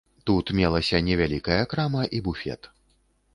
Тут 0.27 0.45
мелася 0.59 1.01
невялікая 1.09 1.59
крама 1.75 2.03
і 2.21 2.23
буфет. 2.29 2.71